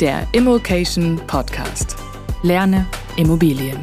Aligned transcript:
Der 0.00 0.26
Immokation 0.32 1.20
Podcast. 1.28 1.96
Lerne 2.42 2.84
Immobilien. 3.16 3.78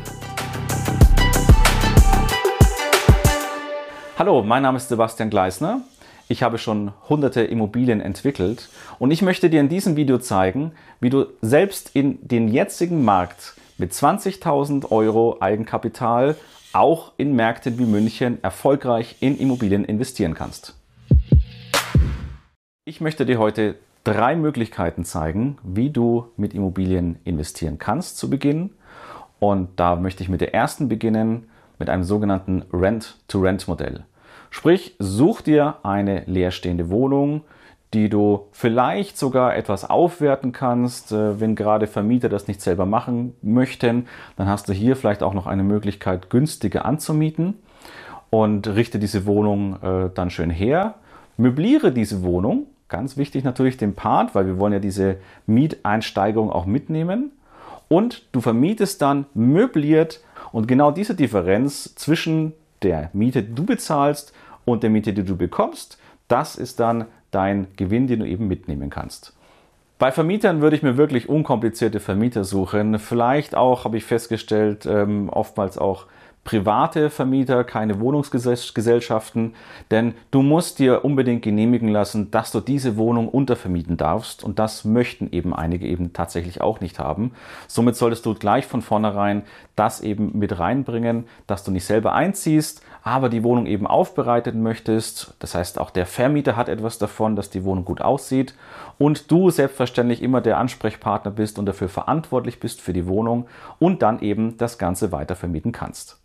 Hallo, 4.18 4.44
mein 4.44 4.64
Name 4.64 4.78
ist 4.78 4.90
Sebastian 4.90 5.30
Gleisner. 5.30 5.82
Ich 6.28 6.44
habe 6.44 6.58
schon 6.58 6.92
hunderte 7.08 7.42
Immobilien 7.44 8.02
entwickelt 8.02 8.68
und 9.00 9.12
ich 9.12 9.22
möchte 9.22 9.50
dir 9.50 9.62
in 9.62 9.70
diesem 9.70 9.96
Video 9.96 10.18
zeigen, 10.18 10.74
wie 11.00 11.10
du 11.10 11.28
selbst 11.42 11.92
in 11.96 12.20
den 12.28 12.50
jetzigen 12.50 13.06
Markt 13.06 13.54
mit 13.78 13.94
20.000 13.94 14.92
Euro 14.92 15.38
Eigenkapital 15.40 16.36
auch 16.74 17.14
in 17.16 17.36
Märkten 17.36 17.80
wie 17.80 17.86
München 17.86 18.44
erfolgreich 18.44 19.16
in 19.22 19.38
Immobilien 19.38 19.86
investieren 19.86 20.34
kannst. 20.34 20.76
Ich 22.84 23.00
möchte 23.00 23.26
dir 23.26 23.40
heute 23.40 23.76
drei 24.04 24.36
Möglichkeiten 24.36 25.06
zeigen, 25.06 25.58
wie 25.64 25.90
du 25.90 26.28
mit 26.38 26.54
Immobilien 26.54 27.20
investieren 27.24 27.78
kannst 27.78 28.18
zu 28.18 28.30
Beginn. 28.30 28.72
Und 29.40 29.70
da 29.78 29.96
möchte 29.96 30.24
ich 30.24 30.30
mit 30.30 30.42
der 30.42 30.54
ersten 30.54 30.88
beginnen, 30.88 31.50
mit 31.80 31.90
einem 31.90 32.04
sogenannten 32.04 32.64
Rent-to-Rent-Modell. 32.72 34.06
Sprich, 34.50 34.96
such 35.00 35.42
dir 35.42 35.78
eine 35.84 36.24
leerstehende 36.26 36.90
Wohnung, 36.90 37.42
die 37.94 38.10
du 38.10 38.48
vielleicht 38.52 39.18
sogar 39.18 39.56
etwas 39.56 39.90
aufwerten 39.90 40.52
kannst, 40.52 41.12
äh, 41.12 41.40
wenn 41.40 41.56
gerade 41.56 41.88
Vermieter 41.88 42.30
das 42.30 42.48
nicht 42.48 42.62
selber 42.62 42.86
machen 42.86 43.36
möchten. 43.42 44.08
Dann 44.38 44.48
hast 44.48 44.70
du 44.70 44.74
hier 44.74 44.96
vielleicht 44.96 45.24
auch 45.24 45.34
noch 45.34 45.48
eine 45.48 45.64
Möglichkeit, 45.64 46.30
günstiger 46.30 46.86
anzumieten 46.86 47.56
und 48.30 48.68
richte 48.68 49.00
diese 49.00 49.26
Wohnung 49.26 49.82
äh, 49.82 50.10
dann 50.14 50.30
schön 50.30 50.50
her. 50.50 50.96
Möbliere 51.38 51.92
diese 51.92 52.24
Wohnung 52.24 52.68
Ganz 52.92 53.16
wichtig 53.16 53.46
natürlich 53.46 53.78
den 53.78 53.96
Part, 53.96 54.36
weil 54.36 54.46
wir 54.46 54.60
wollen 54.60 54.74
ja 54.74 54.80
diese 54.80 55.16
Mieteinsteigerung 55.48 56.52
auch 56.52 56.66
mitnehmen. 56.66 57.32
Und 57.88 58.26
du 58.34 58.42
vermietest 58.42 59.02
dann 59.02 59.28
möbliert 59.34 60.20
und 60.52 60.68
genau 60.68 60.92
diese 60.92 61.16
Differenz 61.16 61.96
zwischen 61.96 62.52
der 62.82 63.10
Miete, 63.14 63.44
die 63.44 63.56
du 63.56 63.66
bezahlst 63.66 64.34
und 64.66 64.84
der 64.84 64.90
Miete, 64.90 65.14
die 65.14 65.24
du 65.24 65.38
bekommst, 65.38 66.00
das 66.28 66.58
ist 66.58 66.82
dann 66.82 67.06
dein 67.32 67.68
Gewinn, 67.78 68.08
den 68.08 68.20
du 68.20 68.28
eben 68.28 68.50
mitnehmen 68.50 68.90
kannst. 68.90 69.38
Bei 69.98 70.12
Vermietern 70.12 70.60
würde 70.60 70.76
ich 70.76 70.84
mir 70.84 70.98
wirklich 70.98 71.30
unkomplizierte 71.30 72.02
Vermieter 72.02 72.44
suchen. 72.44 73.00
Vielleicht 73.00 73.56
auch, 73.56 73.86
habe 73.86 73.96
ich 73.96 74.04
festgestellt, 74.04 74.86
ähm, 74.86 75.30
oftmals 75.30 75.78
auch 75.78 76.08
private 76.44 77.12
Vermieter, 77.12 77.64
keine 77.64 78.00
Wohnungsgesellschaften, 78.00 79.54
denn 79.92 80.16
du 80.32 80.42
musst 80.42 80.80
dir 80.80 81.06
unbedingt 81.06 81.44
genehmigen 81.44 81.88
lassen, 81.88 82.32
dass 82.32 82.52
du 82.52 82.60
diese 82.60 82.98
Wohnung 82.98 83.28
untervermieten 83.28 83.96
darfst 83.96 84.44
und 84.44 84.58
das 84.58 84.84
möchten 84.84 85.32
eben 85.32 85.54
einige 85.54 85.86
eben 85.86 86.14
tatsächlich 86.14 86.60
auch 86.60 86.80
nicht 86.80 86.98
haben. 86.98 87.34
Somit 87.68 87.96
solltest 87.96 88.26
du 88.26 88.34
gleich 88.34 88.66
von 88.66 88.82
vornherein 88.82 89.44
das 89.76 90.02
eben 90.02 90.38
mit 90.38 90.58
reinbringen, 90.58 91.26
dass 91.46 91.64
du 91.64 91.72
nicht 91.72 91.86
selber 91.86 92.14
einziehst, 92.14 92.82
aber 93.04 93.30
die 93.30 93.44
Wohnung 93.44 93.68
eben 93.68 93.86
aufbereiten 93.86 94.64
möchtest. 94.64 95.36
Das 95.40 95.54
heißt, 95.56 95.80
auch 95.80 95.92
der 95.92 96.08
Vermieter 96.08 96.56
hat 96.56 96.70
etwas 96.70 96.98
davon, 96.98 97.36
dass 97.36 97.52
die 97.52 97.64
Wohnung 97.64 97.86
gut 97.86 98.02
aussieht 98.02 98.56
und 98.98 99.32
du 99.32 99.52
selbstverständlich 99.52 100.22
immer 100.24 100.42
der 100.42 100.58
Ansprechpartner 100.58 101.32
bist 101.32 101.60
und 101.60 101.68
dafür 101.68 101.90
verantwortlich 101.90 102.60
bist 102.60 102.82
für 102.82 102.94
die 102.94 103.08
Wohnung 103.08 103.48
und 103.80 104.02
dann 104.02 104.22
eben 104.22 104.58
das 104.58 104.78
Ganze 104.78 105.12
weiter 105.12 105.36
vermieten 105.36 105.72
kannst. 105.72 106.18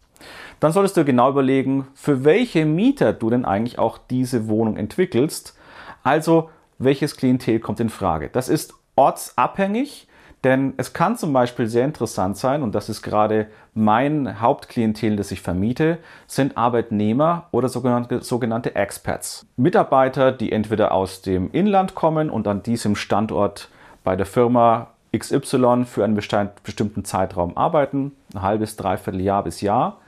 Dann 0.60 0.72
solltest 0.72 0.96
du 0.96 1.04
genau 1.04 1.30
überlegen, 1.30 1.86
für 1.94 2.24
welche 2.24 2.64
Mieter 2.64 3.12
du 3.12 3.30
denn 3.30 3.44
eigentlich 3.44 3.78
auch 3.78 3.98
diese 3.98 4.48
Wohnung 4.48 4.76
entwickelst. 4.76 5.56
Also, 6.02 6.50
welches 6.78 7.16
Klientel 7.16 7.60
kommt 7.60 7.80
in 7.80 7.90
Frage? 7.90 8.30
Das 8.32 8.48
ist 8.48 8.74
ortsabhängig, 8.96 10.08
denn 10.44 10.74
es 10.76 10.92
kann 10.92 11.16
zum 11.16 11.32
Beispiel 11.32 11.66
sehr 11.66 11.84
interessant 11.84 12.36
sein, 12.36 12.62
und 12.62 12.74
das 12.74 12.88
ist 12.88 13.02
gerade 13.02 13.48
mein 13.74 14.40
Hauptklientel, 14.40 15.16
das 15.16 15.30
ich 15.32 15.40
vermiete, 15.40 15.98
sind 16.26 16.56
Arbeitnehmer 16.56 17.48
oder 17.50 17.68
sogenannte, 17.68 18.22
sogenannte 18.22 18.76
Expats. 18.76 19.46
Mitarbeiter, 19.56 20.32
die 20.32 20.52
entweder 20.52 20.92
aus 20.92 21.22
dem 21.22 21.50
Inland 21.52 21.94
kommen 21.94 22.30
und 22.30 22.46
an 22.46 22.62
diesem 22.62 22.96
Standort 22.96 23.70
bei 24.04 24.14
der 24.14 24.26
Firma 24.26 24.88
XY 25.16 25.84
für 25.84 26.04
einen 26.04 26.14
bestimmten 26.14 27.04
Zeitraum 27.04 27.56
arbeiten, 27.56 28.12
ein 28.34 28.42
halbes, 28.42 28.76
dreiviertel 28.76 29.20
Jahr 29.20 29.42
bis 29.42 29.60
Jahr 29.62 29.98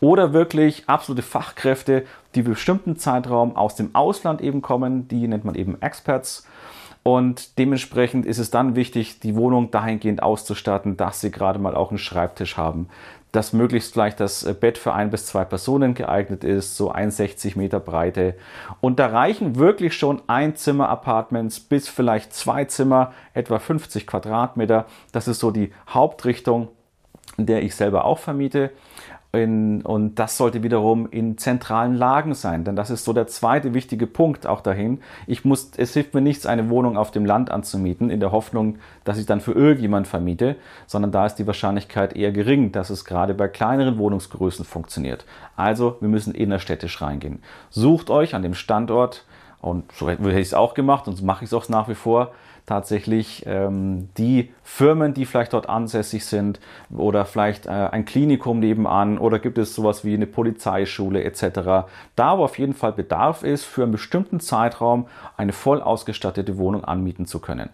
oder 0.00 0.32
wirklich 0.32 0.88
absolute 0.88 1.22
Fachkräfte, 1.22 2.04
die 2.34 2.42
für 2.42 2.50
bestimmten 2.50 2.96
Zeitraum 2.96 3.56
aus 3.56 3.74
dem 3.76 3.94
Ausland 3.94 4.40
eben 4.40 4.62
kommen, 4.62 5.08
die 5.08 5.26
nennt 5.26 5.44
man 5.44 5.54
eben 5.54 5.80
Experts. 5.80 6.46
Und 7.02 7.58
dementsprechend 7.58 8.26
ist 8.26 8.38
es 8.38 8.50
dann 8.50 8.76
wichtig, 8.76 9.20
die 9.20 9.34
Wohnung 9.34 9.70
dahingehend 9.70 10.22
auszustatten, 10.22 10.96
dass 10.96 11.20
sie 11.20 11.30
gerade 11.30 11.58
mal 11.58 11.74
auch 11.74 11.90
einen 11.90 11.98
Schreibtisch 11.98 12.56
haben, 12.58 12.88
dass 13.32 13.52
möglichst 13.52 13.92
vielleicht 13.92 14.20
das 14.20 14.42
äh, 14.42 14.52
Bett 14.52 14.78
für 14.78 14.92
ein 14.92 15.10
bis 15.10 15.26
zwei 15.26 15.44
Personen 15.44 15.94
geeignet 15.94 16.44
ist, 16.44 16.76
so 16.76 16.92
1,60 16.92 17.56
Meter 17.56 17.80
Breite. 17.80 18.34
Und 18.80 18.98
da 18.98 19.06
reichen 19.06 19.56
wirklich 19.56 19.96
schon 19.96 20.22
Einzimmer-Apartments 20.26 21.60
bis 21.60 21.88
vielleicht 21.88 22.34
zwei 22.34 22.64
Zimmer, 22.64 23.12
etwa 23.34 23.58
50 23.58 24.06
Quadratmeter. 24.06 24.86
Das 25.12 25.28
ist 25.28 25.40
so 25.40 25.50
die 25.50 25.72
Hauptrichtung, 25.88 26.68
in 27.36 27.46
der 27.46 27.62
ich 27.62 27.74
selber 27.74 28.04
auch 28.04 28.18
vermiete. 28.18 28.70
In, 29.30 29.82
und 29.82 30.18
das 30.18 30.38
sollte 30.38 30.62
wiederum 30.62 31.06
in 31.10 31.36
zentralen 31.36 31.94
Lagen 31.94 32.32
sein, 32.32 32.64
denn 32.64 32.76
das 32.76 32.88
ist 32.88 33.04
so 33.04 33.12
der 33.12 33.26
zweite 33.26 33.74
wichtige 33.74 34.06
Punkt 34.06 34.46
auch 34.46 34.62
dahin. 34.62 35.00
Ich 35.26 35.44
muss, 35.44 35.72
es 35.76 35.92
hilft 35.92 36.14
mir 36.14 36.22
nichts, 36.22 36.46
eine 36.46 36.70
Wohnung 36.70 36.96
auf 36.96 37.10
dem 37.10 37.26
Land 37.26 37.50
anzumieten, 37.50 38.08
in 38.08 38.20
der 38.20 38.32
Hoffnung, 38.32 38.78
dass 39.04 39.18
ich 39.18 39.26
dann 39.26 39.42
für 39.42 39.52
irgendjemand 39.52 40.06
vermiete, 40.06 40.56
sondern 40.86 41.12
da 41.12 41.26
ist 41.26 41.34
die 41.34 41.46
Wahrscheinlichkeit 41.46 42.16
eher 42.16 42.32
gering, 42.32 42.72
dass 42.72 42.88
es 42.88 43.04
gerade 43.04 43.34
bei 43.34 43.48
kleineren 43.48 43.98
Wohnungsgrößen 43.98 44.64
funktioniert. 44.64 45.26
Also, 45.56 45.98
wir 46.00 46.08
müssen 46.08 46.34
innerstädtisch 46.34 47.02
reingehen. 47.02 47.42
Sucht 47.68 48.08
euch 48.08 48.34
an 48.34 48.42
dem 48.42 48.54
Standort, 48.54 49.26
und 49.60 49.90
so 49.92 50.08
hätte 50.08 50.28
ich 50.30 50.36
es 50.36 50.54
auch 50.54 50.74
gemacht 50.74 51.08
und 51.08 51.16
so 51.16 51.24
mache 51.24 51.44
ich 51.44 51.50
es 51.50 51.54
auch 51.54 51.68
nach 51.68 51.88
wie 51.88 51.94
vor, 51.94 52.32
tatsächlich 52.68 53.44
ähm, 53.46 54.10
die 54.18 54.52
Firmen, 54.62 55.14
die 55.14 55.24
vielleicht 55.24 55.54
dort 55.54 55.68
ansässig 55.68 56.26
sind 56.26 56.60
oder 56.94 57.24
vielleicht 57.24 57.66
äh, 57.66 57.70
ein 57.70 58.04
Klinikum 58.04 58.60
nebenan 58.60 59.18
oder 59.18 59.38
gibt 59.38 59.58
es 59.58 59.74
sowas 59.74 60.04
wie 60.04 60.14
eine 60.14 60.26
Polizeischule 60.26 61.24
etc. 61.24 61.88
Da, 62.14 62.38
wo 62.38 62.44
auf 62.44 62.58
jeden 62.58 62.74
Fall 62.74 62.92
Bedarf 62.92 63.42
ist, 63.42 63.64
für 63.64 63.84
einen 63.84 63.92
bestimmten 63.92 64.38
Zeitraum 64.38 65.06
eine 65.36 65.52
voll 65.52 65.80
ausgestattete 65.80 66.58
Wohnung 66.58 66.84
anmieten 66.84 67.26
zu 67.26 67.40
können. 67.40 67.70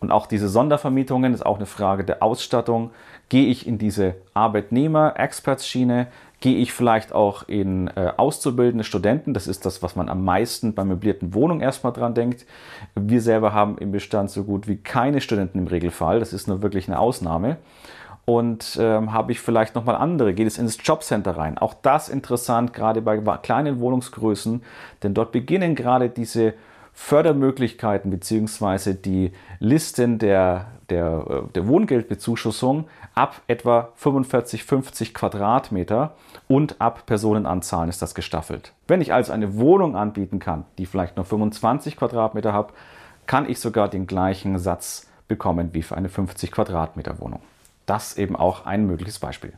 Und 0.00 0.12
auch 0.12 0.26
diese 0.26 0.48
Sondervermietungen 0.48 1.32
ist 1.32 1.44
auch 1.44 1.56
eine 1.56 1.66
Frage 1.66 2.04
der 2.04 2.22
Ausstattung. 2.22 2.90
Gehe 3.28 3.46
ich 3.46 3.66
in 3.66 3.78
diese 3.78 4.14
Arbeitnehmer-Experts-Schiene? 4.34 6.08
Gehe 6.40 6.58
ich 6.58 6.72
vielleicht 6.72 7.12
auch 7.12 7.48
in 7.48 7.88
äh, 7.88 8.12
auszubildende 8.16 8.84
Studenten? 8.84 9.32
Das 9.32 9.46
ist 9.46 9.64
das, 9.64 9.82
was 9.82 9.96
man 9.96 10.08
am 10.08 10.22
meisten 10.24 10.74
bei 10.74 10.84
möblierten 10.84 11.32
Wohnungen 11.32 11.62
erstmal 11.62 11.94
dran 11.94 12.14
denkt. 12.14 12.44
Wir 12.94 13.22
selber 13.22 13.54
haben 13.54 13.78
im 13.78 13.90
Bestand 13.90 14.30
so 14.30 14.44
gut 14.44 14.68
wie 14.68 14.76
keine 14.76 15.22
Studenten 15.22 15.60
im 15.60 15.66
Regelfall. 15.66 16.20
Das 16.20 16.34
ist 16.34 16.46
nur 16.46 16.62
wirklich 16.62 16.88
eine 16.88 16.98
Ausnahme. 16.98 17.56
Und 18.26 18.76
ähm, 18.80 19.12
habe 19.12 19.30
ich 19.32 19.40
vielleicht 19.40 19.76
nochmal 19.76 19.94
andere? 19.94 20.34
Geht 20.34 20.48
es 20.48 20.58
ins 20.58 20.78
Jobcenter 20.82 21.36
rein? 21.36 21.58
Auch 21.58 21.74
das 21.74 22.08
interessant, 22.08 22.72
gerade 22.72 23.00
bei 23.00 23.18
kleinen 23.38 23.78
Wohnungsgrößen, 23.78 24.62
denn 25.04 25.14
dort 25.14 25.30
beginnen 25.30 25.76
gerade 25.76 26.10
diese 26.10 26.54
Fördermöglichkeiten 26.98 28.10
beziehungsweise 28.10 28.94
die 28.94 29.30
Listen 29.60 30.18
der, 30.18 30.72
der, 30.88 31.26
äh, 31.28 31.52
der 31.52 31.68
Wohngeldbezuschussung 31.68 32.88
ab 33.14 33.42
etwa 33.46 33.92
45, 33.96 34.64
50 34.64 35.12
Quadratmeter 35.12 36.14
und 36.48 36.80
ab 36.80 37.04
Personenanzahlen 37.04 37.90
ist 37.90 38.00
das 38.00 38.14
gestaffelt. 38.14 38.72
Wenn 38.88 39.02
ich 39.02 39.12
also 39.12 39.32
eine 39.32 39.56
Wohnung 39.58 39.94
anbieten 39.94 40.38
kann, 40.38 40.64
die 40.78 40.86
vielleicht 40.86 41.16
nur 41.16 41.26
25 41.26 41.98
Quadratmeter 41.98 42.54
hat, 42.54 42.72
kann 43.26 43.48
ich 43.48 43.60
sogar 43.60 43.88
den 43.88 44.06
gleichen 44.06 44.58
Satz 44.58 45.06
bekommen 45.28 45.74
wie 45.74 45.82
für 45.82 45.96
eine 45.98 46.08
50 46.08 46.50
Quadratmeter 46.50 47.20
Wohnung. 47.20 47.40
Das 47.84 48.16
eben 48.16 48.36
auch 48.36 48.64
ein 48.64 48.86
mögliches 48.86 49.18
Beispiel. 49.18 49.52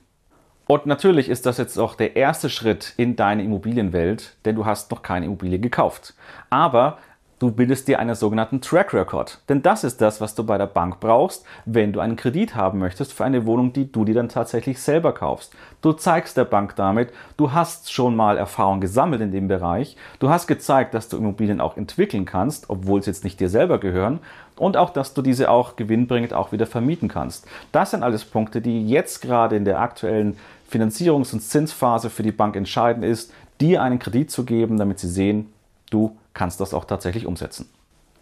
Und 0.67 0.87
natürlich 0.87 1.29
ist 1.29 1.47
das 1.47 1.57
jetzt 1.57 1.79
auch 1.79 1.95
der 1.95 2.17
erste 2.17 2.51
Schritt 2.51 2.95
in 2.97 3.15
deine 3.15 3.45
Immobilienwelt, 3.45 4.37
denn 4.45 4.57
du 4.57 4.67
hast 4.67 4.91
noch 4.91 5.03
keine 5.03 5.27
Immobilie 5.27 5.61
gekauft. 5.61 6.15
Aber 6.51 6.99
Du 7.41 7.53
bildest 7.53 7.87
dir 7.87 8.01
einen 8.01 8.17
sogenannten 8.17 8.61
Track 8.61 8.93
Record. 8.93 9.39
Denn 9.49 9.63
das 9.63 9.85
ist 9.85 10.01
das, 10.01 10.21
was 10.21 10.35
du 10.35 10.43
bei 10.43 10.59
der 10.59 10.67
Bank 10.67 10.99
brauchst, 10.99 11.45
wenn 11.67 11.93
du 11.93 12.01
einen 12.01 12.17
Kredit 12.17 12.57
haben 12.57 12.81
möchtest 12.81 13.13
für 13.13 13.25
eine 13.25 13.47
Wohnung, 13.47 13.73
die 13.73 13.93
du 13.93 14.05
dir 14.05 14.15
dann 14.15 14.29
tatsächlich 14.29 14.81
selber 14.81 15.13
kaufst. 15.13 15.55
Du 15.81 15.93
zeigst 15.93 16.37
der 16.37 16.47
Bank 16.47 16.75
damit, 16.75 17.13
du 17.37 17.53
hast 17.53 17.93
schon 17.93 18.17
mal 18.17 18.37
Erfahrung 18.37 18.81
gesammelt 18.81 19.21
in 19.21 19.31
dem 19.31 19.47
Bereich. 19.47 19.97
Du 20.19 20.31
hast 20.31 20.49
gezeigt, 20.49 20.95
dass 20.95 21.09
du 21.09 21.17
Immobilien 21.17 21.61
auch 21.61 21.77
entwickeln 21.77 22.25
kannst, 22.25 22.71
obwohl 22.71 23.05
sie 23.05 23.11
jetzt 23.11 23.23
nicht 23.23 23.39
dir 23.39 23.49
selber 23.49 23.79
gehören. 23.79 24.19
Und 24.57 24.77
auch, 24.77 24.91
dass 24.91 25.15
du 25.15 25.23
diese 25.23 25.49
auch 25.49 25.77
gewinnbringend 25.77 26.35
auch 26.35 26.51
wieder 26.51 26.67
vermieten 26.67 27.07
kannst. 27.07 27.47
Das 27.71 27.93
sind 27.93 28.03
alles 28.03 28.25
Punkte, 28.25 28.61
die 28.61 28.89
jetzt 28.89 29.23
gerade 29.23 29.55
in 29.55 29.65
der 29.65 29.79
aktuellen 29.79 30.37
Finanzierungs- 30.73 31.33
und 31.33 31.41
Zinsphase 31.41 32.11
für 32.11 32.25
die 32.25 32.33
Bank 32.33 32.57
entscheidend 32.57 33.05
ist, 33.05 33.33
dir 33.61 33.81
einen 33.81 34.01
Kredit 34.01 34.33
zu 34.33 34.45
geben, 34.45 34.77
damit 34.77 34.99
sie 34.99 35.09
sehen, 35.09 35.53
du 35.91 36.17
kannst 36.35 36.61
das 36.61 36.75
auch 36.75 36.85
tatsächlich 36.85 37.27
umsetzen. 37.27 37.69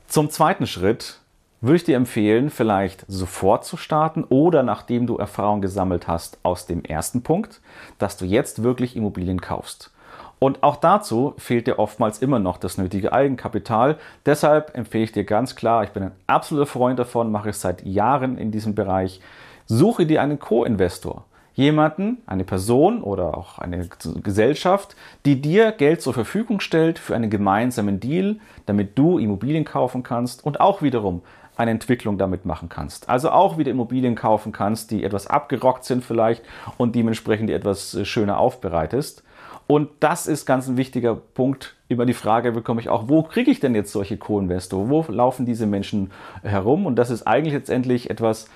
Zum 0.06 0.30
zweiten 0.30 0.66
Schritt 0.66 1.20
würde 1.60 1.76
ich 1.76 1.84
dir 1.84 1.96
empfehlen, 1.96 2.50
vielleicht 2.50 3.04
sofort 3.08 3.64
zu 3.64 3.76
starten 3.76 4.24
oder 4.24 4.62
nachdem 4.62 5.06
du 5.06 5.16
Erfahrung 5.16 5.60
gesammelt 5.60 6.06
hast 6.06 6.38
aus 6.42 6.66
dem 6.66 6.84
ersten 6.84 7.22
Punkt, 7.22 7.60
dass 7.98 8.16
du 8.16 8.24
jetzt 8.24 8.62
wirklich 8.62 8.94
Immobilien 8.94 9.40
kaufst. 9.40 9.90
Und 10.38 10.62
auch 10.62 10.76
dazu 10.76 11.34
fehlt 11.38 11.66
dir 11.66 11.78
oftmals 11.78 12.18
immer 12.18 12.38
noch 12.38 12.58
das 12.58 12.76
nötige 12.76 13.12
Eigenkapital. 13.12 13.96
Deshalb 14.26 14.76
empfehle 14.76 15.04
ich 15.04 15.12
dir 15.12 15.24
ganz 15.24 15.56
klar, 15.56 15.82
ich 15.82 15.90
bin 15.90 16.04
ein 16.04 16.12
absoluter 16.26 16.66
Freund 16.66 16.98
davon, 16.98 17.32
mache 17.32 17.48
es 17.48 17.62
seit 17.62 17.84
Jahren 17.86 18.36
in 18.36 18.50
diesem 18.50 18.74
Bereich, 18.74 19.20
suche 19.64 20.04
dir 20.04 20.20
einen 20.20 20.38
Co-Investor 20.38 21.24
jemanden, 21.56 22.18
eine 22.26 22.44
Person 22.44 23.02
oder 23.02 23.36
auch 23.36 23.58
eine 23.58 23.88
Gesellschaft, 24.22 24.94
die 25.24 25.40
dir 25.40 25.72
Geld 25.72 26.02
zur 26.02 26.14
Verfügung 26.14 26.60
stellt 26.60 26.98
für 26.98 27.16
einen 27.16 27.30
gemeinsamen 27.30 27.98
Deal, 27.98 28.36
damit 28.66 28.96
du 28.98 29.18
Immobilien 29.18 29.64
kaufen 29.64 30.02
kannst 30.02 30.44
und 30.44 30.60
auch 30.60 30.82
wiederum 30.82 31.22
eine 31.56 31.70
Entwicklung 31.70 32.18
damit 32.18 32.44
machen 32.44 32.68
kannst. 32.68 33.08
Also 33.08 33.30
auch 33.30 33.56
wieder 33.56 33.70
Immobilien 33.70 34.14
kaufen 34.14 34.52
kannst, 34.52 34.90
die 34.90 35.02
etwas 35.02 35.26
abgerockt 35.26 35.84
sind 35.84 36.04
vielleicht 36.04 36.42
und 36.76 36.94
dementsprechend 36.94 37.48
etwas 37.48 37.94
äh, 37.94 38.04
schöner 38.04 38.38
aufbereitest. 38.38 39.24
Und 39.66 39.88
das 40.00 40.26
ist 40.26 40.44
ganz 40.44 40.68
ein 40.68 40.76
wichtiger 40.76 41.16
Punkt. 41.16 41.74
Immer 41.88 42.04
die 42.04 42.14
Frage 42.14 42.52
bekomme 42.52 42.80
ich 42.82 42.90
auch, 42.90 43.08
wo 43.08 43.22
kriege 43.22 43.50
ich 43.50 43.58
denn 43.58 43.74
jetzt 43.74 43.90
solche 43.90 44.18
Co-Investor? 44.18 44.90
Wo 44.90 45.04
laufen 45.08 45.46
diese 45.46 45.66
Menschen 45.66 46.12
herum? 46.42 46.84
Und 46.84 46.96
das 46.96 47.10
ist 47.10 47.26
eigentlich 47.26 47.54
letztendlich 47.54 48.10
etwas, 48.10 48.48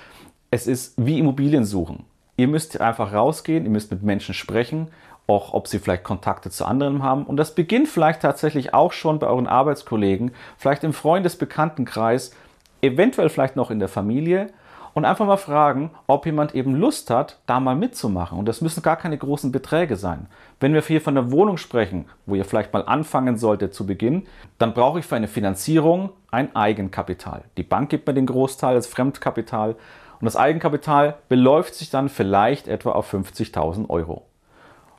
es 0.50 0.66
ist 0.66 0.94
wie 0.96 1.18
Immobilien 1.18 1.64
suchen. 1.64 2.04
Ihr 2.40 2.48
müsst 2.48 2.80
einfach 2.80 3.12
rausgehen, 3.12 3.64
ihr 3.64 3.70
müsst 3.70 3.90
mit 3.90 4.02
Menschen 4.02 4.32
sprechen, 4.32 4.88
auch 5.26 5.52
ob 5.52 5.68
sie 5.68 5.78
vielleicht 5.78 6.04
Kontakte 6.04 6.48
zu 6.48 6.64
anderen 6.64 7.02
haben. 7.02 7.26
Und 7.26 7.36
das 7.36 7.54
beginnt 7.54 7.86
vielleicht 7.86 8.22
tatsächlich 8.22 8.72
auch 8.72 8.92
schon 8.92 9.18
bei 9.18 9.26
euren 9.26 9.46
Arbeitskollegen, 9.46 10.30
vielleicht 10.56 10.82
im 10.82 10.94
Freundesbekanntenkreis, 10.94 12.34
eventuell 12.80 13.28
vielleicht 13.28 13.56
noch 13.56 13.70
in 13.70 13.78
der 13.78 13.88
Familie. 13.88 14.46
Und 14.94 15.04
einfach 15.04 15.26
mal 15.26 15.36
fragen, 15.36 15.90
ob 16.06 16.24
jemand 16.24 16.54
eben 16.54 16.74
Lust 16.74 17.10
hat, 17.10 17.40
da 17.44 17.60
mal 17.60 17.76
mitzumachen. 17.76 18.38
Und 18.38 18.46
das 18.46 18.62
müssen 18.62 18.82
gar 18.82 18.96
keine 18.96 19.18
großen 19.18 19.52
Beträge 19.52 19.96
sein. 19.96 20.26
Wenn 20.60 20.72
wir 20.72 20.80
hier 20.80 21.02
von 21.02 21.18
einer 21.18 21.30
Wohnung 21.30 21.58
sprechen, 21.58 22.06
wo 22.24 22.36
ihr 22.36 22.46
vielleicht 22.46 22.72
mal 22.72 22.86
anfangen 22.86 23.36
solltet 23.36 23.74
zu 23.74 23.84
Beginn, 23.84 24.26
dann 24.56 24.72
brauche 24.72 24.98
ich 24.98 25.04
für 25.04 25.16
eine 25.16 25.28
Finanzierung 25.28 26.08
ein 26.30 26.56
Eigenkapital. 26.56 27.42
Die 27.58 27.64
Bank 27.64 27.90
gibt 27.90 28.06
mir 28.06 28.14
den 28.14 28.24
Großteil 28.24 28.76
als 28.76 28.86
Fremdkapital 28.86 29.76
und 30.20 30.26
das 30.26 30.36
Eigenkapital 30.36 31.16
beläuft 31.28 31.74
sich 31.74 31.90
dann 31.90 32.08
vielleicht 32.08 32.68
etwa 32.68 32.92
auf 32.92 33.12
50.000 33.12 33.88
Euro. 33.88 34.26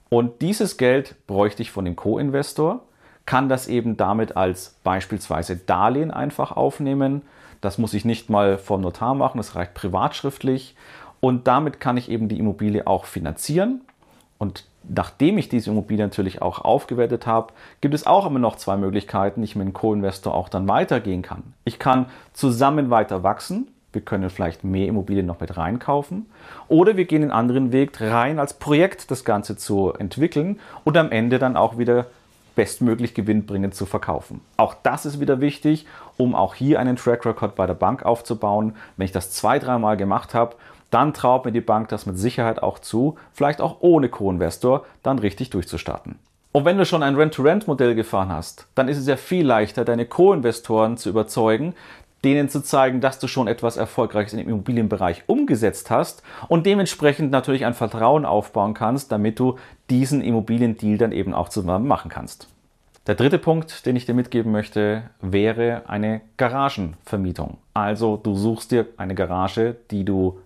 Und 0.09 0.41
dieses 0.41 0.77
Geld 0.77 1.15
bräuchte 1.27 1.61
ich 1.61 1.71
von 1.71 1.85
dem 1.85 1.95
Co-Investor, 1.95 2.81
kann 3.25 3.47
das 3.47 3.67
eben 3.67 3.97
damit 3.97 4.35
als 4.35 4.75
beispielsweise 4.83 5.55
Darlehen 5.55 6.11
einfach 6.11 6.51
aufnehmen. 6.51 7.21
Das 7.61 7.77
muss 7.77 7.93
ich 7.93 8.03
nicht 8.03 8.29
mal 8.29 8.57
vom 8.57 8.81
Notar 8.81 9.13
machen, 9.13 9.37
das 9.37 9.55
reicht 9.55 9.73
privatschriftlich. 9.73 10.75
Und 11.19 11.47
damit 11.47 11.79
kann 11.79 11.97
ich 11.97 12.09
eben 12.09 12.27
die 12.27 12.39
Immobilie 12.39 12.87
auch 12.87 13.05
finanzieren. 13.05 13.81
Und 14.39 14.65
nachdem 14.89 15.37
ich 15.37 15.49
diese 15.49 15.69
Immobilie 15.69 16.03
natürlich 16.03 16.41
auch 16.41 16.59
aufgewertet 16.59 17.27
habe, 17.27 17.53
gibt 17.79 17.93
es 17.93 18.07
auch 18.07 18.25
immer 18.25 18.39
noch 18.39 18.55
zwei 18.55 18.75
Möglichkeiten, 18.75 19.43
ich 19.43 19.55
mit 19.55 19.67
dem 19.67 19.73
Co-Investor 19.73 20.33
auch 20.33 20.49
dann 20.49 20.67
weitergehen 20.67 21.21
kann. 21.21 21.53
Ich 21.63 21.77
kann 21.77 22.07
zusammen 22.33 22.89
weiter 22.89 23.21
wachsen, 23.21 23.67
wir 23.93 24.01
können 24.01 24.29
vielleicht 24.29 24.63
mehr 24.63 24.87
Immobilien 24.87 25.25
noch 25.25 25.39
mit 25.39 25.57
reinkaufen. 25.57 26.27
Oder 26.67 26.97
wir 26.97 27.05
gehen 27.05 27.23
einen 27.23 27.31
anderen 27.31 27.71
Weg 27.71 27.99
rein, 27.99 28.39
als 28.39 28.53
Projekt 28.53 29.11
das 29.11 29.25
Ganze 29.25 29.57
zu 29.57 29.93
entwickeln 29.93 30.59
und 30.83 30.97
am 30.97 31.11
Ende 31.11 31.39
dann 31.39 31.57
auch 31.57 31.77
wieder 31.77 32.07
bestmöglich 32.55 33.13
gewinnbringend 33.13 33.75
zu 33.75 33.85
verkaufen. 33.85 34.41
Auch 34.57 34.75
das 34.83 35.05
ist 35.05 35.19
wieder 35.19 35.39
wichtig, 35.39 35.85
um 36.17 36.35
auch 36.35 36.55
hier 36.55 36.79
einen 36.79 36.95
Track 36.95 37.25
Record 37.25 37.55
bei 37.55 37.65
der 37.65 37.73
Bank 37.73 38.03
aufzubauen. 38.03 38.75
Wenn 38.97 39.05
ich 39.05 39.11
das 39.11 39.31
zwei, 39.31 39.59
dreimal 39.59 39.97
gemacht 39.97 40.33
habe, 40.33 40.55
dann 40.89 41.13
traut 41.13 41.45
mir 41.45 41.53
die 41.53 41.61
Bank 41.61 41.87
das 41.87 42.05
mit 42.05 42.17
Sicherheit 42.17 42.61
auch 42.61 42.79
zu, 42.79 43.17
vielleicht 43.33 43.61
auch 43.61 43.77
ohne 43.79 44.09
Co-Investor 44.09 44.85
dann 45.03 45.19
richtig 45.19 45.49
durchzustarten. 45.49 46.19
Und 46.51 46.65
wenn 46.65 46.77
du 46.77 46.85
schon 46.85 47.01
ein 47.01 47.15
Rent-to-Rent-Modell 47.15 47.95
gefahren 47.95 48.29
hast, 48.29 48.67
dann 48.75 48.89
ist 48.89 48.97
es 48.97 49.07
ja 49.07 49.15
viel 49.15 49.45
leichter, 49.45 49.85
deine 49.85 50.05
Co-Investoren 50.05 50.97
zu 50.97 51.07
überzeugen, 51.07 51.73
denen 52.23 52.49
zu 52.49 52.61
zeigen, 52.61 53.01
dass 53.01 53.19
du 53.19 53.27
schon 53.27 53.47
etwas 53.47 53.77
Erfolgreiches 53.77 54.33
im 54.33 54.47
Immobilienbereich 54.47 55.23
umgesetzt 55.27 55.89
hast 55.89 56.23
und 56.47 56.65
dementsprechend 56.65 57.31
natürlich 57.31 57.65
ein 57.65 57.73
Vertrauen 57.73 58.25
aufbauen 58.25 58.73
kannst, 58.73 59.11
damit 59.11 59.39
du 59.39 59.57
diesen 59.89 60.21
Immobiliendeal 60.21 60.97
dann 60.97 61.11
eben 61.11 61.33
auch 61.33 61.49
zusammen 61.49 61.87
machen 61.87 62.09
kannst. 62.09 62.47
Der 63.07 63.15
dritte 63.15 63.39
Punkt, 63.39 63.87
den 63.87 63.95
ich 63.95 64.05
dir 64.05 64.13
mitgeben 64.13 64.51
möchte, 64.51 65.03
wäre 65.21 65.83
eine 65.87 66.21
Garagenvermietung. 66.37 67.57
Also 67.73 68.15
du 68.15 68.35
suchst 68.35 68.71
dir 68.71 68.85
eine 68.97 69.15
Garage, 69.15 69.75
die 69.89 70.05
du 70.05 70.39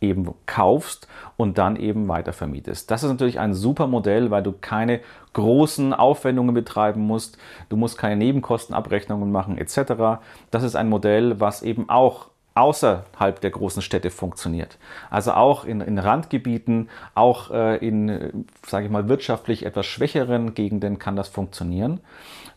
eben 0.00 0.34
kaufst 0.46 1.08
und 1.36 1.58
dann 1.58 1.76
eben 1.76 2.08
weitervermietest. 2.08 2.90
Das 2.90 3.02
ist 3.02 3.10
natürlich 3.10 3.40
ein 3.40 3.54
super 3.54 3.86
Modell, 3.86 4.30
weil 4.30 4.42
du 4.42 4.52
keine 4.52 5.00
großen 5.32 5.94
Aufwendungen 5.94 6.54
betreiben 6.54 7.00
musst, 7.00 7.38
du 7.68 7.76
musst 7.76 7.98
keine 7.98 8.16
Nebenkostenabrechnungen 8.16 9.30
machen 9.30 9.58
etc. 9.58 10.20
Das 10.50 10.62
ist 10.62 10.76
ein 10.76 10.88
Modell, 10.88 11.40
was 11.40 11.62
eben 11.62 11.88
auch 11.88 12.28
außerhalb 12.56 13.40
der 13.40 13.50
großen 13.50 13.82
Städte 13.82 14.10
funktioniert. 14.10 14.78
Also 15.10 15.32
auch 15.32 15.64
in, 15.66 15.82
in 15.82 15.98
Randgebieten, 15.98 16.88
auch 17.14 17.50
äh, 17.50 17.76
in, 17.86 18.46
sage 18.66 18.86
ich 18.86 18.90
mal, 18.90 19.08
wirtschaftlich 19.08 19.66
etwas 19.66 19.84
schwächeren 19.84 20.54
Gegenden 20.54 20.98
kann 20.98 21.16
das 21.16 21.28
funktionieren. 21.28 22.00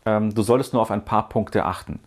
Ähm, 0.06 0.34
du 0.34 0.42
solltest 0.42 0.72
nur 0.72 0.82
auf 0.82 0.92
ein 0.92 1.04
paar 1.04 1.28
Punkte 1.28 1.66
achten. 1.66 2.00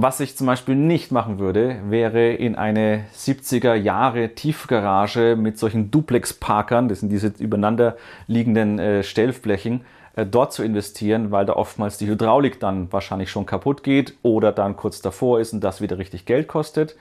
Was 0.00 0.20
ich 0.20 0.36
zum 0.36 0.46
Beispiel 0.46 0.76
nicht 0.76 1.10
machen 1.10 1.40
würde, 1.40 1.80
wäre 1.88 2.32
in 2.32 2.54
eine 2.54 3.06
70er 3.16 3.74
Jahre 3.74 4.28
Tiefgarage 4.28 5.34
mit 5.34 5.58
solchen 5.58 5.90
Duplex-Parkern, 5.90 6.88
das 6.88 7.00
sind 7.00 7.08
diese 7.08 7.32
übereinander 7.40 7.96
liegenden 8.28 8.78
äh, 8.78 9.02
Stellflächen, 9.02 9.80
äh, 10.14 10.24
dort 10.24 10.52
zu 10.52 10.62
investieren, 10.62 11.32
weil 11.32 11.46
da 11.46 11.54
oftmals 11.54 11.98
die 11.98 12.06
Hydraulik 12.06 12.60
dann 12.60 12.92
wahrscheinlich 12.92 13.28
schon 13.32 13.44
kaputt 13.44 13.82
geht 13.82 14.14
oder 14.22 14.52
dann 14.52 14.76
kurz 14.76 15.02
davor 15.02 15.40
ist 15.40 15.52
und 15.52 15.64
das 15.64 15.80
wieder 15.80 15.98
richtig 15.98 16.26
Geld 16.26 16.46
kostet. 16.46 16.94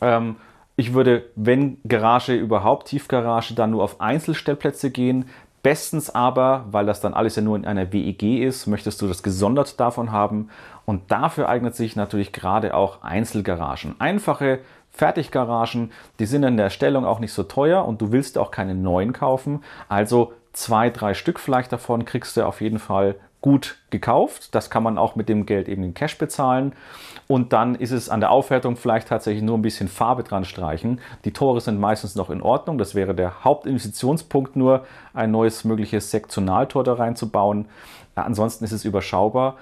Ähm, 0.00 0.36
ich 0.76 0.94
würde, 0.94 1.24
wenn 1.34 1.78
Garage 1.88 2.36
überhaupt 2.36 2.86
Tiefgarage, 2.86 3.54
dann 3.54 3.72
nur 3.72 3.82
auf 3.82 4.00
Einzelstellplätze 4.00 4.92
gehen. 4.92 5.24
Bestens 5.62 6.10
aber, 6.10 6.64
weil 6.70 6.86
das 6.86 7.00
dann 7.00 7.14
alles 7.14 7.36
ja 7.36 7.42
nur 7.42 7.56
in 7.56 7.64
einer 7.64 7.92
WEG 7.92 8.22
ist, 8.42 8.66
möchtest 8.66 9.02
du 9.02 9.08
das 9.08 9.22
gesondert 9.22 9.80
davon 9.80 10.12
haben. 10.12 10.50
Und 10.84 11.10
dafür 11.10 11.48
eignet 11.48 11.76
sich 11.76 11.96
natürlich 11.96 12.32
gerade 12.32 12.74
auch 12.74 13.02
Einzelgaragen. 13.02 13.96
Einfache 13.98 14.60
Fertiggaragen, 14.90 15.92
die 16.18 16.26
sind 16.26 16.42
in 16.44 16.56
der 16.56 16.64
Erstellung 16.64 17.04
auch 17.04 17.20
nicht 17.20 17.32
so 17.32 17.42
teuer 17.42 17.84
und 17.84 18.00
du 18.00 18.12
willst 18.12 18.38
auch 18.38 18.50
keine 18.50 18.74
neuen 18.74 19.12
kaufen. 19.12 19.62
Also 19.88 20.32
zwei, 20.52 20.90
drei 20.90 21.14
Stück 21.14 21.38
vielleicht 21.38 21.72
davon 21.72 22.04
kriegst 22.04 22.36
du 22.36 22.44
auf 22.44 22.60
jeden 22.60 22.78
Fall 22.78 23.16
gut 23.40 23.76
gekauft. 23.90 24.54
Das 24.54 24.70
kann 24.70 24.82
man 24.82 24.98
auch 24.98 25.14
mit 25.14 25.28
dem 25.28 25.46
Geld 25.46 25.68
eben 25.68 25.82
in 25.82 25.94
Cash 25.94 26.18
bezahlen. 26.18 26.72
Und 27.26 27.52
dann 27.52 27.74
ist 27.74 27.92
es 27.92 28.08
an 28.08 28.20
der 28.20 28.30
Aufwertung 28.30 28.76
vielleicht 28.76 29.08
tatsächlich 29.08 29.42
nur 29.42 29.56
ein 29.56 29.62
bisschen 29.62 29.88
Farbe 29.88 30.24
dran 30.24 30.44
streichen. 30.44 31.00
Die 31.24 31.32
Tore 31.32 31.60
sind 31.60 31.78
meistens 31.78 32.14
noch 32.14 32.30
in 32.30 32.42
Ordnung. 32.42 32.78
Das 32.78 32.94
wäre 32.94 33.14
der 33.14 33.44
Hauptinvestitionspunkt 33.44 34.56
nur, 34.56 34.84
ein 35.14 35.30
neues 35.30 35.64
mögliches 35.64 36.10
Sektionaltor 36.10 36.84
da 36.84 36.94
reinzubauen. 36.94 37.66
Ansonsten 38.14 38.64
ist 38.64 38.72
es 38.72 38.84
überschaubar 38.84 39.56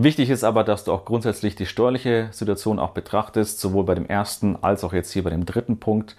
Wichtig 0.00 0.30
ist 0.30 0.44
aber, 0.44 0.62
dass 0.62 0.84
du 0.84 0.92
auch 0.92 1.04
grundsätzlich 1.04 1.56
die 1.56 1.66
steuerliche 1.66 2.28
Situation 2.30 2.78
auch 2.78 2.90
betrachtest, 2.90 3.58
sowohl 3.58 3.82
bei 3.82 3.96
dem 3.96 4.06
ersten 4.06 4.56
als 4.62 4.84
auch 4.84 4.92
jetzt 4.92 5.10
hier 5.10 5.24
bei 5.24 5.30
dem 5.30 5.44
dritten 5.44 5.80
Punkt. 5.80 6.14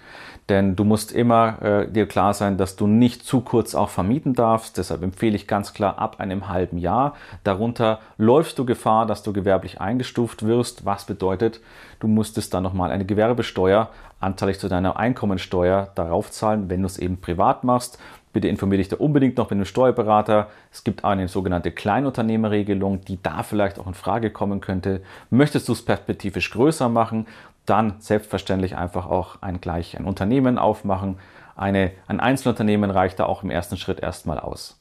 Denn 0.50 0.76
du 0.76 0.84
musst 0.84 1.12
immer 1.12 1.62
äh, 1.62 1.90
dir 1.90 2.06
klar 2.06 2.34
sein, 2.34 2.58
dass 2.58 2.76
du 2.76 2.86
nicht 2.86 3.24
zu 3.24 3.40
kurz 3.40 3.74
auch 3.74 3.88
vermieten 3.88 4.34
darfst. 4.34 4.76
Deshalb 4.76 5.02
empfehle 5.02 5.34
ich 5.34 5.46
ganz 5.46 5.72
klar 5.72 5.98
ab 5.98 6.20
einem 6.20 6.48
halben 6.48 6.76
Jahr. 6.76 7.14
Darunter 7.42 8.00
läufst 8.18 8.58
du 8.58 8.66
Gefahr, 8.66 9.06
dass 9.06 9.22
du 9.22 9.32
gewerblich 9.32 9.80
eingestuft 9.80 10.44
wirst. 10.44 10.84
Was 10.84 11.06
bedeutet, 11.06 11.62
du 12.00 12.06
musstest 12.06 12.52
dann 12.52 12.62
nochmal 12.62 12.90
eine 12.90 13.06
Gewerbesteuer 13.06 13.88
anteilig 14.20 14.58
zu 14.58 14.68
deiner 14.68 14.98
Einkommensteuer 14.98 15.90
darauf 15.94 16.30
zahlen, 16.30 16.68
wenn 16.68 16.82
du 16.82 16.86
es 16.86 16.98
eben 16.98 17.16
privat 17.16 17.64
machst. 17.64 17.98
Bitte 18.32 18.46
informiere 18.46 18.78
dich 18.78 18.88
da 18.88 18.96
unbedingt 18.96 19.36
noch 19.38 19.46
mit 19.50 19.56
einem 19.56 19.64
Steuerberater. 19.64 20.48
Es 20.70 20.84
gibt 20.84 21.04
eine 21.04 21.26
sogenannte 21.26 21.72
Kleinunternehmerregelung, 21.72 23.00
die 23.04 23.20
da 23.20 23.42
vielleicht 23.42 23.78
auch 23.80 23.88
in 23.88 23.94
Frage 23.94 24.30
kommen 24.30 24.60
könnte. 24.60 25.02
Möchtest 25.30 25.68
du 25.68 25.72
es 25.72 25.84
perspektivisch 25.84 26.50
größer 26.52 26.88
machen, 26.88 27.26
dann 27.66 27.94
selbstverständlich 27.98 28.76
einfach 28.76 29.06
auch 29.06 29.42
ein 29.42 29.60
gleich 29.60 29.96
ein 29.98 30.04
Unternehmen 30.04 30.58
aufmachen. 30.58 31.18
Eine, 31.56 31.90
ein 32.06 32.20
Einzelunternehmen 32.20 32.90
reicht 32.90 33.18
da 33.18 33.26
auch 33.26 33.42
im 33.42 33.50
ersten 33.50 33.76
Schritt 33.76 34.00
erstmal 34.00 34.38
aus. 34.38 34.80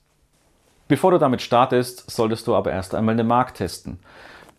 Bevor 0.88 1.12
du 1.12 1.18
damit 1.18 1.42
startest, 1.42 2.10
solltest 2.10 2.48
du 2.48 2.56
aber 2.56 2.72
erst 2.72 2.96
einmal 2.96 3.16
den 3.16 3.28
Markt 3.28 3.58
testen. 3.58 4.00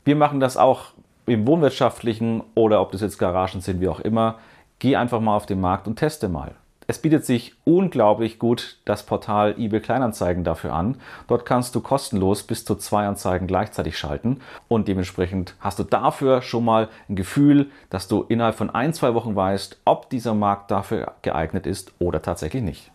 Wir 0.05 0.17
machen 0.17 0.41
das 0.41 0.57
auch 0.57 0.93
im 1.27 1.47
wohnwirtschaftlichen 1.47 2.43
oder 2.55 2.81
ob 2.81 2.93
das 2.93 3.01
jetzt 3.01 3.19
Garagen 3.19 3.61
sind, 3.61 3.81
wie 3.81 3.89
auch 3.89 4.01
immer. 4.01 4.39
Geh 4.81 4.97
einfach 4.97 5.21
mal 5.21 5.37
auf 5.37 5.47
den 5.47 5.61
Markt 5.61 5.87
und 5.87 5.97
teste 5.97 6.29
mal. 6.29 6.55
Es 6.91 6.99
bietet 6.99 7.25
sich 7.25 7.55
unglaublich 7.63 8.41
gut 8.41 8.79
das 8.85 9.07
Portal 9.07 9.55
eBay 9.57 9.79
Kleinanzeigen 9.79 10.43
dafür 10.43 10.73
an. 10.73 10.97
Dort 11.29 11.47
kannst 11.47 11.77
du 11.77 11.81
kostenlos 11.81 12.43
bis 12.43 12.65
zu 12.65 12.75
zwei 12.75 13.07
Anzeigen 13.07 13.47
gleichzeitig 13.47 13.97
schalten 13.97 14.41
und 14.67 14.89
dementsprechend 14.89 15.55
hast 15.61 15.79
du 15.79 15.85
dafür 15.85 16.43
schon 16.43 16.65
mal 16.65 16.89
ein 17.09 17.15
Gefühl, 17.15 17.71
dass 17.91 18.09
du 18.09 18.23
innerhalb 18.23 18.57
von 18.57 18.71
ein, 18.71 18.93
zwei 18.93 19.15
Wochen 19.15 19.37
weißt, 19.37 19.83
ob 19.85 20.11
dieser 20.11 20.35
Markt 20.35 20.73
dafür 20.73 21.13
geeignet 21.23 21.65
ist 21.65 21.93
oder 22.01 22.23
tatsächlich 22.23 22.65
nicht. 22.65 22.91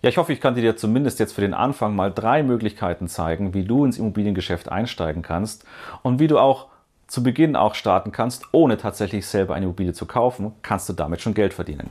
Ja, 0.00 0.08
ich 0.08 0.16
hoffe, 0.16 0.32
ich 0.32 0.40
kann 0.40 0.54
dir 0.54 0.78
zumindest 0.78 1.18
jetzt 1.18 1.34
für 1.34 1.42
den 1.42 1.52
Anfang 1.52 1.94
mal 1.94 2.10
drei 2.10 2.42
Möglichkeiten 2.42 3.06
zeigen, 3.06 3.52
wie 3.52 3.64
du 3.64 3.84
ins 3.84 3.98
Immobiliengeschäft 3.98 4.72
einsteigen 4.72 5.20
kannst 5.20 5.66
und 6.02 6.20
wie 6.20 6.26
du 6.26 6.38
auch 6.38 6.68
zu 7.06 7.22
Beginn 7.22 7.54
auch 7.54 7.74
starten 7.74 8.12
kannst, 8.12 8.44
ohne 8.52 8.78
tatsächlich 8.78 9.26
selber 9.26 9.54
eine 9.56 9.66
Immobilie 9.66 9.92
zu 9.92 10.06
kaufen, 10.06 10.52
kannst 10.62 10.88
du 10.88 10.94
damit 10.94 11.20
schon 11.20 11.34
Geld 11.34 11.52
verdienen. 11.52 11.90